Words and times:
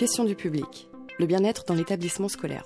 Question 0.00 0.24
du 0.24 0.34
public. 0.34 0.88
Le 1.18 1.26
bien-être 1.26 1.66
dans 1.66 1.74
l'établissement 1.74 2.30
scolaire. 2.30 2.64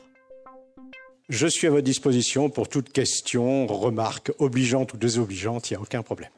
Je 1.29 1.49
suis 1.49 1.67
à 1.67 1.71
votre 1.71 1.83
disposition 1.83 2.49
pour 2.49 2.69
toute 2.69 2.93
question, 2.93 3.67
remarque 3.67 4.31
obligeante 4.39 4.95
ou 4.95 4.99
désobligeante, 4.99 5.69
il 5.69 5.73
n'y 5.73 5.79
a 5.79 5.81
aucun 5.81 6.05
problème. 6.05 6.31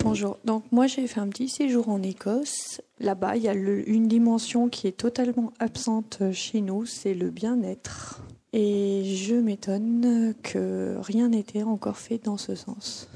Bonjour. 0.00 0.36
Donc 0.44 0.64
moi 0.70 0.88
j'ai 0.88 1.06
fait 1.06 1.20
un 1.20 1.28
petit 1.30 1.48
séjour 1.48 1.88
en 1.88 2.02
Écosse. 2.02 2.82
Là-bas, 2.98 3.36
il 3.36 3.44
y 3.44 3.48
a 3.48 3.54
une 3.54 4.08
dimension 4.08 4.68
qui 4.68 4.86
est 4.86 4.98
totalement 4.98 5.54
absente 5.58 6.18
chez 6.34 6.60
nous, 6.60 6.84
c'est 6.84 7.14
le 7.14 7.30
bien-être. 7.30 8.20
Et 8.52 9.04
je 9.16 9.36
m'étonne 9.36 10.34
que 10.42 10.98
rien 11.00 11.30
n'était 11.30 11.62
encore 11.62 11.96
fait 11.96 12.18
dans 12.18 12.36
ce 12.36 12.54
sens. 12.54 13.08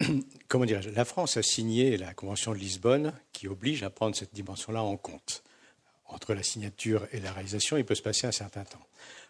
Comment 0.48 0.64
dirais-je 0.64 0.90
La 0.90 1.04
France 1.04 1.36
a 1.36 1.42
signé 1.42 1.96
la 1.96 2.14
Convention 2.14 2.52
de 2.52 2.58
Lisbonne 2.58 3.12
qui 3.32 3.48
oblige 3.48 3.82
à 3.82 3.90
prendre 3.90 4.14
cette 4.14 4.32
dimension-là 4.32 4.80
en 4.80 4.96
compte. 4.96 5.42
Entre 6.06 6.34
la 6.34 6.44
signature 6.44 7.08
et 7.10 7.18
la 7.18 7.32
réalisation, 7.32 7.76
il 7.76 7.84
peut 7.84 7.96
se 7.96 8.02
passer 8.02 8.28
un 8.28 8.32
certain 8.32 8.62
temps. 8.62 8.86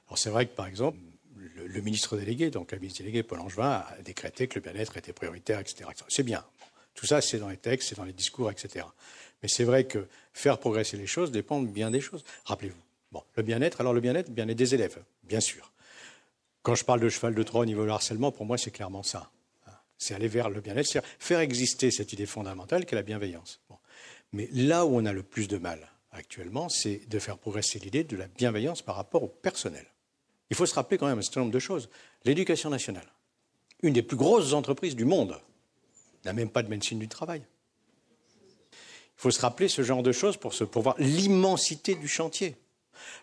Alors 0.08 0.18
c'est 0.18 0.28
vrai 0.28 0.46
que 0.46 0.54
par 0.54 0.66
exemple, 0.66 0.98
le, 1.34 1.80
ministre 1.80 2.18
délégué, 2.18 2.50
donc 2.50 2.70
la 2.72 2.78
ministre 2.78 3.00
déléguée 3.00 3.22
Paul 3.22 3.40
Angevin, 3.40 3.84
a 3.88 3.96
décrété 4.04 4.46
que 4.46 4.58
le 4.58 4.60
bien-être 4.60 4.98
était 4.98 5.14
prioritaire, 5.14 5.58
etc. 5.58 5.88
C'est 6.08 6.22
bien. 6.22 6.44
Tout 6.94 7.06
ça, 7.06 7.22
c'est 7.22 7.38
dans 7.38 7.48
les 7.48 7.56
textes, 7.56 7.88
c'est 7.88 7.96
dans 7.96 8.04
les 8.04 8.12
discours, 8.12 8.50
etc. 8.50 8.84
Mais 9.42 9.48
c'est 9.48 9.64
vrai 9.64 9.84
que 9.84 10.06
faire 10.34 10.58
progresser 10.58 10.98
les 10.98 11.06
choses 11.06 11.30
dépend 11.30 11.60
bien 11.62 11.90
des 11.90 12.00
choses. 12.02 12.24
Rappelez-vous. 12.44 12.82
Bon, 13.12 13.22
le 13.36 13.42
bien-être, 13.42 13.80
alors 13.80 13.94
le 13.94 14.00
bien-être, 14.00 14.30
bien-être 14.30 14.56
des 14.56 14.74
élèves, 14.74 15.02
bien 15.24 15.40
sûr. 15.40 15.72
Quand 16.62 16.74
je 16.74 16.84
parle 16.84 17.00
de 17.00 17.08
cheval 17.08 17.34
de 17.34 17.42
Troie 17.42 17.62
au 17.62 17.66
niveau 17.66 17.84
du 17.84 17.90
harcèlement, 17.90 18.32
pour 18.32 18.44
moi, 18.44 18.58
c'est 18.58 18.70
clairement 18.70 19.02
ça. 19.02 19.30
C'est 19.98 20.14
aller 20.14 20.28
vers 20.28 20.50
le 20.50 20.60
bien-être, 20.60 20.86
c'est 20.86 21.02
faire 21.18 21.40
exister 21.40 21.90
cette 21.90 22.12
idée 22.12 22.26
fondamentale 22.26 22.84
qu'est 22.84 22.96
la 22.96 23.02
bienveillance. 23.02 23.60
Mais 24.32 24.48
là 24.52 24.84
où 24.84 24.96
on 24.96 25.06
a 25.06 25.12
le 25.12 25.22
plus 25.22 25.48
de 25.48 25.56
mal 25.56 25.90
actuellement, 26.12 26.68
c'est 26.68 27.08
de 27.08 27.18
faire 27.18 27.38
progresser 27.38 27.78
l'idée 27.78 28.04
de 28.04 28.16
la 28.16 28.26
bienveillance 28.26 28.82
par 28.82 28.96
rapport 28.96 29.22
au 29.22 29.28
personnel. 29.28 29.86
Il 30.50 30.56
faut 30.56 30.66
se 30.66 30.74
rappeler 30.74 30.98
quand 30.98 31.06
même 31.06 31.18
un 31.18 31.22
certain 31.22 31.40
nombre 31.40 31.52
de 31.52 31.58
choses. 31.58 31.88
L'éducation 32.24 32.70
nationale, 32.70 33.06
une 33.82 33.92
des 33.92 34.02
plus 34.02 34.16
grosses 34.16 34.52
entreprises 34.52 34.96
du 34.96 35.04
monde, 35.04 35.38
n'a 36.24 36.32
même 36.32 36.50
pas 36.50 36.62
de 36.62 36.68
médecine 36.68 36.98
du 36.98 37.08
travail. 37.08 37.42
Il 38.72 39.22
faut 39.22 39.30
se 39.30 39.40
rappeler 39.40 39.68
ce 39.68 39.82
genre 39.82 40.02
de 40.02 40.12
choses 40.12 40.36
pour, 40.36 40.54
pour 40.54 40.82
voir 40.82 40.96
l'immensité 40.98 41.94
du 41.94 42.08
chantier. 42.08 42.56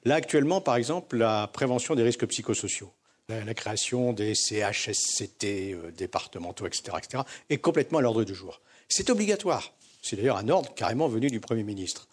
Là, 0.05 0.15
actuellement, 0.15 0.61
par 0.61 0.75
exemple, 0.75 1.17
la 1.17 1.47
prévention 1.47 1.95
des 1.95 2.03
risques 2.03 2.25
psychosociaux, 2.27 2.91
la, 3.29 3.53
création 3.53 4.13
des 4.13 4.35
CHSCT 4.35 5.73
euh, 5.73 5.91
départementaux, 5.91 6.67
etc., 6.67 6.97
etc., 6.97 7.23
est 7.49 7.57
complètement 7.57 7.99
à 7.99 8.01
l'ordre 8.01 8.23
du 8.23 8.35
jour. 8.35 8.61
C'est 8.89 9.09
obligatoire. 9.09 9.73
C'est 10.01 10.17
d'ailleurs 10.17 10.37
un 10.37 10.49
ordre 10.49 10.73
carrément 10.73 11.07
venu 11.07 11.27
du 11.27 11.39
Premier 11.39 11.63
ministre. 11.63 12.07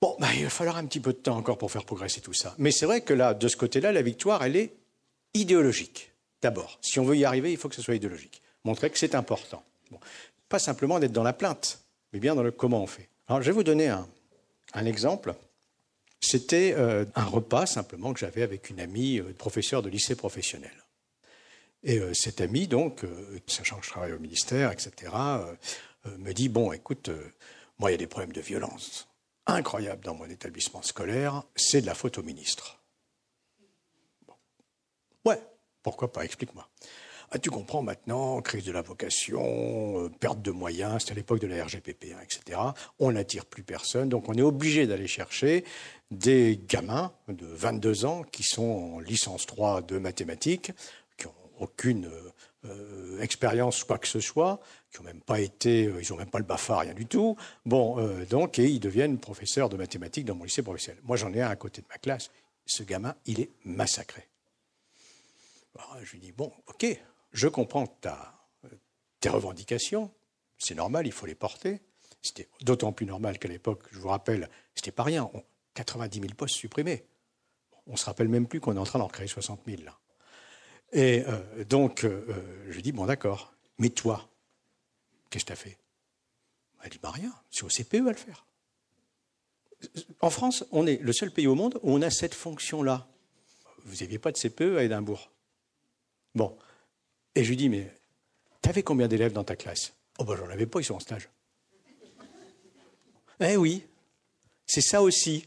Bon, 0.00 0.16
bah, 0.18 0.28
il 0.36 0.44
va 0.44 0.50
falloir 0.50 0.76
un 0.76 0.86
petit 0.86 1.00
peu 1.00 1.12
de 1.12 1.18
temps 1.18 1.36
encore 1.36 1.58
pour 1.58 1.70
faire 1.70 1.84
progresser 1.84 2.20
tout 2.20 2.32
ça. 2.32 2.54
Mais 2.58 2.70
c'est 2.70 2.86
vrai 2.86 3.00
que 3.00 3.14
là, 3.14 3.34
de 3.34 3.48
ce 3.48 3.56
côté-là, 3.56 3.90
la 3.90 4.02
victoire, 4.02 4.44
elle 4.44 4.56
est 4.56 4.74
idéologique. 5.34 6.12
D'abord, 6.42 6.78
si 6.82 7.00
on 7.00 7.04
veut 7.04 7.16
y 7.16 7.24
arriver, 7.24 7.50
il 7.50 7.56
faut 7.56 7.68
que 7.68 7.74
ce 7.74 7.82
soit 7.82 7.94
idéologique. 7.94 8.42
Montrer 8.64 8.90
que 8.90 8.98
c'est 8.98 9.14
important. 9.14 9.62
Pas 10.48 10.58
simplement 10.58 10.98
d'être 10.98 11.12
dans 11.12 11.22
la 11.22 11.32
plainte, 11.32 11.80
mais 12.12 12.20
bien 12.20 12.34
dans 12.34 12.42
le 12.42 12.50
comment 12.50 12.82
on 12.82 12.86
fait. 12.86 13.08
Alors, 13.28 13.40
je 13.42 13.46
vais 13.46 13.52
vous 13.52 13.64
donner 13.64 13.88
un, 13.88 14.06
exemple. 14.84 15.34
C'était 16.24 16.72
euh, 16.74 17.04
un 17.14 17.24
repas 17.24 17.66
simplement 17.66 18.14
que 18.14 18.20
j'avais 18.20 18.42
avec 18.42 18.70
une 18.70 18.80
amie, 18.80 19.18
euh, 19.20 19.34
professeure 19.34 19.82
de 19.82 19.90
lycée 19.90 20.16
professionnel. 20.16 20.72
Et 21.82 21.98
euh, 21.98 22.14
cette 22.14 22.40
amie, 22.40 22.66
donc, 22.66 23.04
sachant 23.46 23.78
que 23.78 23.84
je 23.84 23.90
travaille 23.90 24.12
au 24.12 24.18
ministère, 24.18 24.72
etc., 24.72 25.12
me 26.18 26.32
dit, 26.32 26.48
bon, 26.48 26.72
écoute, 26.72 27.10
moi, 27.78 27.90
il 27.90 27.92
y 27.92 27.94
a 27.94 27.98
des 27.98 28.06
problèmes 28.06 28.32
de 28.32 28.40
violence 28.40 29.08
incroyables 29.46 30.02
dans 30.02 30.14
mon 30.14 30.24
établissement 30.24 30.80
scolaire, 30.80 31.42
c'est 31.54 31.82
de 31.82 31.86
la 31.86 31.94
faute 31.94 32.16
au 32.16 32.22
ministre. 32.22 32.82
Ouais, 35.26 35.40
pourquoi 35.82 36.10
pas, 36.10 36.24
explique-moi. 36.24 36.66
Ah, 37.36 37.40
tu 37.40 37.50
comprends 37.50 37.82
maintenant, 37.82 38.40
crise 38.42 38.62
de 38.62 38.70
la 38.70 38.80
vocation, 38.80 40.04
euh, 40.04 40.08
perte 40.08 40.40
de 40.40 40.52
moyens, 40.52 41.00
c'était 41.00 41.10
à 41.10 41.14
l'époque 41.16 41.40
de 41.40 41.48
la 41.48 41.64
RGPP, 41.64 42.12
hein, 42.14 42.20
etc. 42.22 42.60
On 43.00 43.10
n'attire 43.10 43.44
plus 43.44 43.64
personne, 43.64 44.08
donc 44.08 44.28
on 44.28 44.34
est 44.34 44.42
obligé 44.42 44.86
d'aller 44.86 45.08
chercher 45.08 45.64
des 46.12 46.60
gamins 46.68 47.12
de 47.26 47.44
22 47.44 48.04
ans 48.04 48.22
qui 48.22 48.44
sont 48.44 48.62
en 48.62 49.00
licence 49.00 49.46
3 49.46 49.82
de 49.82 49.98
mathématiques, 49.98 50.70
qui 51.18 51.26
n'ont 51.26 51.32
aucune 51.58 52.08
euh, 52.66 53.20
expérience 53.20 53.82
quoi 53.82 53.98
que 53.98 54.06
ce 54.06 54.20
soit, 54.20 54.60
qui 54.92 54.98
n'ont 54.98 55.06
même 55.06 55.20
pas 55.20 55.40
été, 55.40 55.86
euh, 55.86 56.00
ils 56.00 56.12
n'ont 56.12 56.18
même 56.18 56.30
pas 56.30 56.38
le 56.38 56.44
BAFA, 56.44 56.78
rien 56.78 56.94
du 56.94 57.06
tout. 57.06 57.36
Bon, 57.66 57.96
donc, 58.30 58.60
et 58.60 58.66
ils 58.66 58.78
deviennent 58.78 59.18
professeurs 59.18 59.68
de 59.68 59.76
mathématiques 59.76 60.24
dans 60.24 60.36
mon 60.36 60.44
lycée 60.44 60.62
professionnel. 60.62 61.02
Moi, 61.02 61.16
j'en 61.16 61.32
ai 61.32 61.42
un 61.42 61.50
à 61.50 61.56
côté 61.56 61.82
de 61.82 61.88
ma 61.88 61.98
classe. 61.98 62.30
Ce 62.64 62.84
gamin, 62.84 63.16
il 63.26 63.40
est 63.40 63.50
massacré. 63.64 64.28
Alors, 65.76 65.96
je 66.04 66.12
lui 66.12 66.20
dis, 66.20 66.30
bon, 66.30 66.52
ok, 66.68 66.96
je 67.34 67.48
comprends 67.48 67.86
ta, 67.86 68.34
tes 69.20 69.28
revendications, 69.28 70.10
c'est 70.56 70.74
normal, 70.74 71.06
il 71.06 71.12
faut 71.12 71.26
les 71.26 71.34
porter. 71.34 71.82
C'était 72.22 72.48
d'autant 72.62 72.92
plus 72.92 73.04
normal 73.04 73.38
qu'à 73.38 73.48
l'époque, 73.48 73.82
je 73.92 73.98
vous 73.98 74.08
rappelle, 74.08 74.48
c'était 74.74 74.92
pas 74.92 75.02
rien, 75.02 75.30
90 75.74 76.20
000 76.20 76.32
postes 76.34 76.56
supprimés. 76.56 77.04
On 77.86 77.96
se 77.96 78.06
rappelle 78.06 78.28
même 78.28 78.46
plus 78.46 78.60
qu'on 78.60 78.76
est 78.76 78.78
en 78.78 78.84
train 78.84 78.98
d'en 78.98 79.08
créer 79.08 79.26
60 79.26 79.60
000 79.66 79.82
là. 79.82 79.98
Et 80.92 81.24
euh, 81.26 81.64
donc, 81.64 82.04
euh, 82.04 82.24
euh, 82.28 82.66
je 82.70 82.80
dis, 82.80 82.92
bon 82.92 83.04
d'accord, 83.06 83.52
mais 83.78 83.90
toi, 83.90 84.28
qu'est-ce 85.28 85.44
que 85.44 85.48
tu 85.48 85.52
as 85.52 85.56
fait? 85.56 85.76
Elle 86.82 86.90
dit, 86.90 87.00
bah 87.02 87.10
rien, 87.10 87.34
c'est 87.50 87.64
au 87.64 87.68
CPE 87.68 88.06
à 88.06 88.12
le 88.12 88.14
faire. 88.14 88.46
En 90.20 90.30
France, 90.30 90.64
on 90.70 90.86
est 90.86 91.02
le 91.02 91.12
seul 91.12 91.30
pays 91.30 91.46
au 91.46 91.54
monde 91.54 91.78
où 91.82 91.92
on 91.92 92.00
a 92.00 92.10
cette 92.10 92.34
fonction-là. 92.34 93.06
Vous 93.84 93.96
n'aviez 93.96 94.18
pas 94.18 94.32
de 94.32 94.38
CPE 94.38 94.78
à 94.78 94.84
Édimbourg? 94.84 95.30
Bon, 96.34 96.56
et 97.34 97.44
je 97.44 97.48
lui 97.48 97.56
dis, 97.56 97.68
mais 97.68 97.92
t'avais 98.62 98.82
combien 98.82 99.08
d'élèves 99.08 99.32
dans 99.32 99.44
ta 99.44 99.56
classe? 99.56 99.94
Oh 100.18 100.24
ben 100.24 100.36
j'en 100.36 100.48
avais 100.48 100.66
pas, 100.66 100.80
ils 100.80 100.84
sont 100.84 100.94
en 100.94 101.00
stage. 101.00 101.28
Eh 103.40 103.56
oui, 103.56 103.84
c'est 104.66 104.80
ça 104.80 105.02
aussi. 105.02 105.46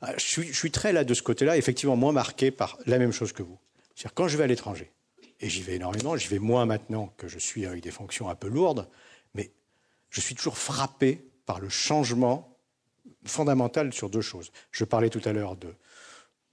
Ah, 0.00 0.12
je 0.16 0.42
suis, 0.52 0.70
très 0.70 0.92
là 0.92 1.04
de 1.04 1.14
ce 1.14 1.22
côté-là, 1.22 1.56
effectivement 1.56 1.96
moins 1.96 2.12
marqué 2.12 2.50
par 2.50 2.78
la 2.86 2.98
même 2.98 3.12
chose 3.12 3.32
que 3.32 3.42
vous. 3.42 3.58
C'est-à-dire 3.94 4.14
quand 4.14 4.28
je 4.28 4.36
vais 4.36 4.44
à 4.44 4.46
l'étranger, 4.46 4.92
et 5.40 5.48
j'y 5.48 5.62
vais 5.62 5.74
énormément, 5.76 6.16
j'y 6.16 6.28
vais 6.28 6.38
moins 6.38 6.66
maintenant 6.66 7.08
que 7.16 7.28
je 7.28 7.38
suis 7.38 7.66
avec 7.66 7.82
des 7.82 7.90
fonctions 7.90 8.28
un 8.28 8.34
peu 8.34 8.48
lourdes, 8.48 8.88
mais 9.34 9.50
je 10.10 10.20
suis 10.20 10.34
toujours 10.34 10.58
frappé 10.58 11.26
par 11.44 11.60
le 11.60 11.68
changement 11.68 12.56
fondamental 13.24 13.92
sur 13.92 14.10
deux 14.10 14.20
choses. 14.20 14.52
Je 14.70 14.84
parlais 14.84 15.10
tout 15.10 15.22
à 15.24 15.32
l'heure 15.32 15.56
de, 15.56 15.74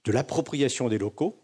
de 0.04 0.12
l'appropriation 0.12 0.88
des 0.88 0.98
locaux, 0.98 1.43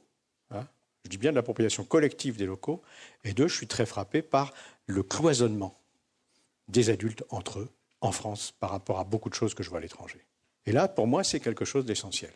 je 1.05 1.11
dis 1.11 1.19
bien 1.19 1.31
de 1.31 1.37
l'appropriation 1.37 1.84
collective 1.84 2.37
des 2.37 2.47
locaux, 2.47 2.83
et 3.25 3.33
deux, 3.33 3.49
je 3.49 3.56
suis 3.56 3.66
très 3.66 3.87
frappé 3.87 4.22
par 4.22 4.53
le 4.87 5.03
cloisonnement 5.03 5.78
des 6.69 6.91
adultes 6.91 7.25
entre 7.31 7.61
eux 7.61 7.71
en 8.00 8.12
France 8.12 8.53
par 8.59 8.71
rapport 8.71 8.99
à 8.99 9.05
beaucoup 9.05 9.28
de 9.28 9.34
choses 9.34 9.55
que 9.55 9.62
je 9.62 9.71
vois 9.71 9.78
à 9.78 9.83
l'étranger. 9.83 10.25
Et 10.66 10.72
là, 10.72 10.89
pour 10.89 11.06
moi, 11.06 11.25
c'est 11.25 11.41
quelque 11.41 11.65
chose 11.65 11.84
d'essentiel. 11.84 12.33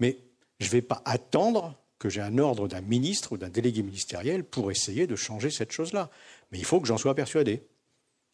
Mais 0.00 0.18
je 0.60 0.66
ne 0.66 0.72
vais 0.72 0.82
pas 0.82 1.02
attendre 1.04 1.74
que 1.98 2.08
j'ai 2.08 2.20
un 2.20 2.38
ordre 2.38 2.66
d'un 2.66 2.80
ministre 2.80 3.32
ou 3.32 3.36
d'un 3.36 3.48
délégué 3.48 3.82
ministériel 3.82 4.42
pour 4.44 4.70
essayer 4.70 5.06
de 5.06 5.14
changer 5.14 5.50
cette 5.50 5.70
chose-là. 5.70 6.10
Mais 6.50 6.58
il 6.58 6.64
faut 6.64 6.80
que 6.80 6.88
j'en 6.88 6.98
sois 6.98 7.14
persuadé. 7.14 7.62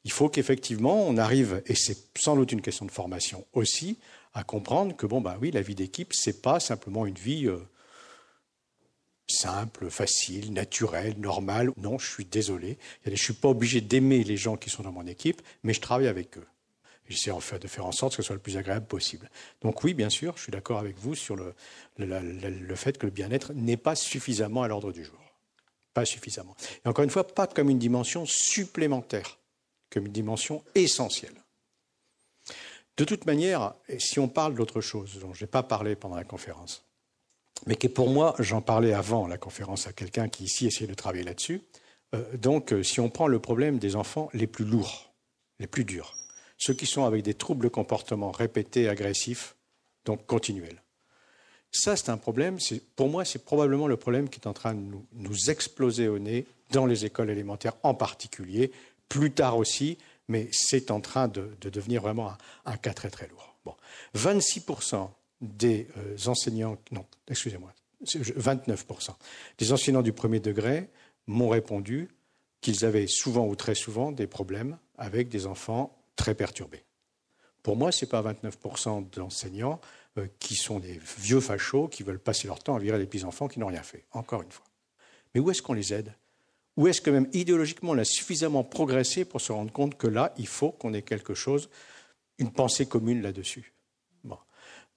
Il 0.04 0.12
faut 0.12 0.30
qu'effectivement, 0.30 1.06
on 1.06 1.18
arrive, 1.18 1.62
et 1.66 1.74
c'est 1.74 1.98
sans 2.16 2.36
doute 2.36 2.52
une 2.52 2.62
question 2.62 2.86
de 2.86 2.90
formation 2.90 3.44
aussi, 3.52 3.98
à 4.32 4.42
comprendre 4.42 4.96
que, 4.96 5.06
bon, 5.06 5.20
bah 5.20 5.36
oui, 5.40 5.50
la 5.50 5.60
vie 5.60 5.74
d'équipe, 5.74 6.12
c'est 6.14 6.40
pas 6.40 6.60
simplement 6.60 7.04
une 7.04 7.14
vie 7.14 7.46
euh, 7.46 7.58
simple, 9.28 9.90
facile, 9.90 10.52
naturel, 10.52 11.14
normal. 11.18 11.70
Non, 11.76 11.98
je 11.98 12.10
suis 12.10 12.24
désolé. 12.24 12.78
Je 13.04 13.10
ne 13.10 13.16
suis 13.16 13.34
pas 13.34 13.48
obligé 13.48 13.80
d'aimer 13.80 14.24
les 14.24 14.36
gens 14.36 14.56
qui 14.56 14.70
sont 14.70 14.82
dans 14.82 14.92
mon 14.92 15.06
équipe, 15.06 15.42
mais 15.62 15.74
je 15.74 15.80
travaille 15.80 16.08
avec 16.08 16.38
eux. 16.38 16.46
J'essaie 17.08 17.30
en 17.30 17.38
de 17.38 17.69
faire 17.69 17.86
en 17.86 17.92
sorte 17.92 18.16
que 18.16 18.22
ce 18.22 18.26
soit 18.26 18.36
le 18.36 18.42
plus 18.42 18.58
agréable 18.58 18.86
possible. 18.86 19.30
Donc 19.62 19.82
oui, 19.82 19.94
bien 19.94 20.10
sûr, 20.10 20.36
je 20.36 20.42
suis 20.42 20.52
d'accord 20.52 20.78
avec 20.78 20.98
vous 20.98 21.14
sur 21.14 21.36
le, 21.36 21.54
le, 21.96 22.75
fait 22.75 22.98
que 22.98 23.06
le 23.06 23.12
bien-être 23.12 23.54
n'est 23.54 23.78
pas 23.78 23.94
suffisamment 23.94 24.62
à 24.62 24.69
l'ordre 24.69 24.92
du 24.92 25.04
jour. 25.04 25.19
Pas 25.94 26.04
suffisamment. 26.04 26.54
Et 26.84 26.88
encore 26.88 27.04
une 27.04 27.10
fois, 27.10 27.26
pas 27.26 27.46
comme 27.46 27.70
une 27.70 27.78
dimension 27.78 28.26
supplémentaire, 28.26 29.38
comme 29.90 30.04
une 30.06 30.12
dimension 30.12 30.62
essentielle. 30.74 31.34
De 32.98 33.04
toute 33.04 33.24
manière, 33.24 33.74
si 33.98 34.20
on 34.20 34.28
parle 34.28 34.54
d'autre 34.54 34.82
chose, 34.82 35.19
dont 35.20 35.32
je 35.32 35.44
n'ai 35.44 35.48
pas 35.48 35.62
parlé 35.62 35.96
pendant 35.96 36.16
la 36.16 36.24
conférence, 36.24 36.84
mais 37.66 37.76
qui 37.76 37.88
pour 37.88 38.08
moi, 38.08 38.34
j'en 38.38 38.60
parlais 38.60 38.93
avant 38.93 39.26
la 39.26 39.38
conférence 39.38 39.87
à 39.87 39.93
quelqu'un 39.93 40.28
qui 40.28 40.44
ici 40.44 40.66
essayait 40.66 40.87
de 40.87 40.94
travailler 40.94 41.25
là-dessus. 41.25 41.62
Euh, 42.14 42.37
donc, 42.37 42.72
euh, 42.72 42.82
si 42.82 43.00
on 43.00 43.10
prend 43.10 43.26
le 43.26 43.38
problème 43.38 43.78
des 43.78 43.96
enfants 43.96 44.31
les 44.32 44.46
plus 44.46 44.64
lourds, 44.64 45.12
les 45.58 45.66
plus 45.66 45.84
durs, 45.84 46.14
ceux 46.56 46.75
qui 46.75 46.87
sont 46.87 47.05
avec 47.05 47.22
des 47.22 47.34
troubles 47.34 47.64
de 47.64 47.69
comportement 47.69 48.31
répétés, 48.31 48.88
agressifs, 48.88 49.56
donc 50.05 50.26
continuels. 50.26 50.82
Ça, 51.70 51.96
c'est 51.96 52.08
un 52.08 52.16
problème. 52.16 52.58
Pour 52.96 53.08
moi, 53.08 53.25
c'est 53.25 53.44
probablement 53.44 53.87
le 53.87 53.96
problème 53.96 54.28
qui 54.28 54.40
est 54.40 54.49
en 54.49 54.55
train 54.55 54.75
de 54.75 54.81
nous, 55.12 55.50
exploser 55.50 56.08
au 56.08 56.19
nez 56.19 56.46
dans 56.70 56.87
les 56.87 57.05
écoles 57.05 57.31
élémentaires 57.31 57.75
en 57.82 57.94
particulier, 57.94 58.72
plus 59.08 59.31
tard 59.32 59.58
aussi, 59.58 59.99
mais 60.28 60.49
c'est 60.50 60.90
en 60.90 61.00
train 61.00 61.28
de, 61.28 61.50
devenir 61.60 62.02
vraiment 62.02 62.32
un, 62.64 62.76
cas 62.76 62.94
très 62.94 63.10
très 63.10 63.28
lourd. 63.28 63.55
Bon. 63.64 63.75
26% 64.16 65.10
des 65.40 65.88
euh, 65.96 66.17
enseignants, 66.26 66.79
non, 66.90 67.05
excusez-moi, 67.29 67.73
29% 68.05 69.11
des 69.58 69.73
enseignants 69.73 70.02
du 70.02 70.12
premier 70.12 70.40
degré 70.40 70.88
m'ont 71.26 71.49
répondu 71.49 72.08
qu'ils 72.61 72.85
avaient 72.85 73.06
souvent 73.06 73.46
ou 73.46 73.56
très 73.56 73.75
souvent 73.75 74.12
des 74.12 74.26
problèmes 74.26 74.79
avec 74.96 75.29
des 75.29 75.46
enfants 75.46 75.96
très 76.17 76.35
perturbés. 76.35 76.85
Pour 77.62 77.76
moi, 77.76 77.93
ce 77.93 78.05
n'est 78.05 78.08
pas 78.08 78.23
29% 78.23 79.11
d'enseignants 79.11 79.81
euh, 80.17 80.26
qui 80.38 80.55
sont 80.55 80.79
des 80.79 81.00
vieux 81.19 81.41
fachos 81.41 81.88
qui 81.88 82.02
veulent 82.02 82.19
passer 82.19 82.46
leur 82.46 82.58
temps 82.61 82.76
à 82.76 82.79
virer 82.79 82.99
les 82.99 83.06
petits-enfants 83.06 83.49
qui 83.49 83.61
n'ont 83.61 83.67
rien 83.67 83.82
fait, 83.82 84.05
encore 84.12 84.43
une 84.43 84.50
fois. 84.50 84.64
Mais 85.34 85.41
où 85.41 85.50
est-ce 85.50 85.62
qu'on 85.62 85.75
les 85.75 85.93
aide? 85.93 86.14
Où 86.76 86.87
est-ce 86.87 87.00
que 87.00 87.11
même 87.11 87.29
idéologiquement 87.32 87.91
on 87.91 87.99
a 87.99 88.05
suffisamment 88.05 88.64
progressé 88.64 89.25
pour 89.25 89.41
se 89.41 89.52
rendre 89.52 89.73
compte 89.73 89.96
que 89.96 90.06
là, 90.06 90.32
il 90.38 90.46
faut 90.46 90.70
qu'on 90.70 90.94
ait 90.94 91.02
quelque 91.02 91.34
chose, 91.34 91.69
une 92.38 92.52
pensée 92.52 92.87
commune 92.87 93.20
là-dessus? 93.20 93.73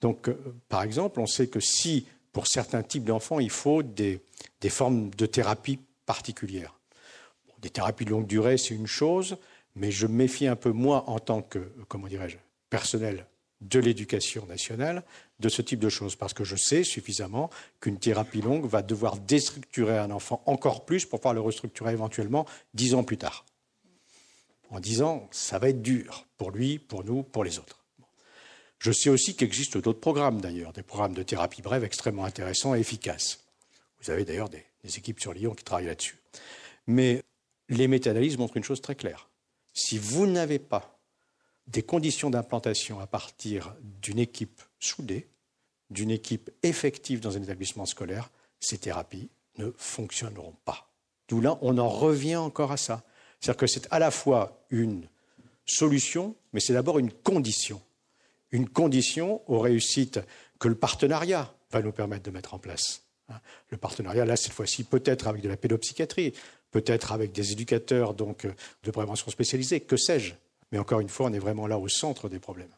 Donc, 0.01 0.27
euh, 0.27 0.37
par 0.67 0.83
exemple, 0.83 1.19
on 1.19 1.27
sait 1.27 1.47
que 1.47 1.59
si, 1.59 2.05
pour 2.33 2.47
certains 2.47 2.83
types 2.83 3.05
d'enfants, 3.05 3.39
il 3.39 3.49
faut 3.49 3.83
des, 3.83 4.21
formes 4.69 5.11
de 5.11 5.25
thérapie 5.25 5.79
particulières. 6.05 6.75
des 7.61 7.69
thérapies 7.69 8.05
de 8.05 8.09
longue 8.09 8.27
durée, 8.27 8.57
c'est 8.57 8.73
une 8.73 8.87
chose, 8.87 9.37
mais 9.75 9.91
je 9.91 10.07
méfie 10.07 10.47
un 10.47 10.55
peu 10.55 10.71
moins 10.71 11.03
en 11.07 11.19
tant 11.19 11.41
que, 11.41 11.59
comment 11.87 12.07
dirais-je, 12.07 12.37
personnel 12.69 13.27
de 13.61 13.79
l'éducation 13.79 14.45
nationale 14.47 15.03
de 15.39 15.47
ce 15.47 15.61
type 15.61 15.79
de 15.79 15.89
choses, 15.89 16.15
parce 16.15 16.33
que 16.33 16.43
je 16.43 16.55
sais 16.55 16.83
suffisamment 16.83 17.51
qu'une 17.79 17.99
thérapie 17.99 18.41
longue 18.41 18.65
va 18.65 18.81
devoir 18.81 19.17
déstructurer 19.17 19.99
un 19.99 20.09
enfant 20.09 20.41
encore 20.47 20.85
plus 20.85 21.05
pour 21.05 21.19
pouvoir 21.19 21.35
le 21.35 21.41
restructurer 21.41 21.93
éventuellement 21.93 22.47
dix 22.73 22.95
ans 22.95 23.03
plus 23.03 23.17
tard. 23.17 23.45
En 24.71 24.79
dix 24.79 25.01
ans, 25.03 25.27
ça 25.31 25.59
va 25.59 25.69
être 25.69 25.81
dur 25.81 26.25
pour 26.37 26.49
lui, 26.49 26.79
pour 26.79 27.03
nous, 27.03 27.21
pour 27.21 27.43
les 27.43 27.59
autres. 27.59 27.80
Je 28.81 28.91
sais 28.91 29.11
aussi 29.11 29.35
qu'il 29.35 29.45
existe 29.45 29.77
d'autres 29.77 29.99
programmes 29.99 30.41
d'ailleurs, 30.41 30.73
des 30.73 30.81
programmes 30.81 31.13
de 31.13 31.21
thérapie 31.21 31.61
brève 31.61 31.83
extrêmement 31.83 32.25
intéressants 32.25 32.73
et 32.73 32.79
efficaces. 32.79 33.45
Vous 34.01 34.09
avez 34.09 34.25
d'ailleurs 34.25 34.49
des, 34.49 34.65
des 34.83 34.97
équipes 34.97 35.19
sur 35.19 35.33
Lyon 35.33 35.53
qui 35.53 35.63
travaillent 35.63 35.85
là-dessus. 35.85 36.17
Mais 36.87 37.21
les 37.69 37.87
méta-analyses 37.87 38.39
montrent 38.39 38.57
une 38.57 38.63
chose 38.63 38.81
très 38.81 38.95
claire. 38.95 39.29
Si 39.75 39.99
vous 39.99 40.25
n'avez 40.25 40.57
pas 40.57 40.97
des 41.67 41.83
conditions 41.83 42.31
d'implantation 42.31 42.99
à 42.99 43.05
partir 43.05 43.75
d'une 44.01 44.17
équipe 44.17 44.63
soudée, 44.79 45.27
d'une 45.91 46.09
équipe 46.09 46.49
effective 46.63 47.19
dans 47.19 47.37
un 47.37 47.43
établissement 47.43 47.85
scolaire, 47.85 48.31
ces 48.59 48.79
thérapies 48.79 49.29
ne 49.59 49.69
fonctionneront 49.77 50.55
pas. 50.65 50.91
D'où 51.27 51.39
là, 51.39 51.59
on 51.61 51.77
en 51.77 51.87
revient 51.87 52.37
encore 52.37 52.71
à 52.71 52.77
ça. 52.77 53.03
C'est-à-dire 53.39 53.59
que 53.59 53.67
c'est 53.67 53.87
à 53.91 53.99
la 53.99 54.09
fois 54.09 54.65
une 54.71 55.07
solution, 55.67 56.35
mais 56.51 56.59
c'est 56.59 56.73
d'abord 56.73 56.97
une 56.97 57.11
condition. 57.11 57.79
Une 58.51 58.67
condition 58.67 59.41
aux 59.47 59.59
réussites 59.59 60.19
que 60.59 60.67
le 60.67 60.75
partenariat 60.75 61.53
va 61.71 61.81
nous 61.81 61.91
permettre 61.91 62.23
de 62.23 62.31
mettre 62.31 62.53
en 62.53 62.59
place. 62.59 63.03
Le 63.69 63.77
partenariat, 63.77 64.25
là, 64.25 64.35
cette 64.35 64.51
fois-ci, 64.51 64.83
peut-être 64.83 65.27
avec 65.27 65.41
de 65.41 65.49
la 65.49 65.57
pédopsychiatrie, 65.57 66.33
peut-être 66.71 67.13
avec 67.13 67.31
des 67.31 67.51
éducateurs 67.53 68.13
donc, 68.13 68.47
de 68.83 68.91
prévention 68.91 69.31
spécialisés, 69.31 69.79
que 69.79 69.97
sais-je. 69.97 70.33
Mais 70.71 70.79
encore 70.79 70.99
une 70.99 71.09
fois, 71.09 71.27
on 71.27 71.33
est 71.33 71.39
vraiment 71.39 71.67
là 71.67 71.77
au 71.77 71.87
centre 71.87 72.29
des 72.29 72.39
problèmes. 72.39 72.73